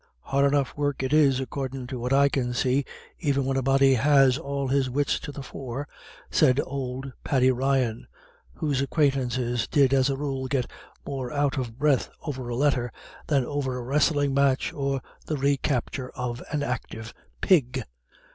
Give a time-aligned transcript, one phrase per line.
[0.21, 2.85] Hard enough work it is, accordin' to what I can see,
[3.19, 5.87] even when a body has all his wits to the fore,"
[6.31, 8.07] said old Paddy Ryan,
[8.55, 10.65] whose acquaintances did as a rule get
[11.05, 12.91] more out of breath over a letter
[13.27, 17.83] than over a wrestling match or the recapture of an active pig.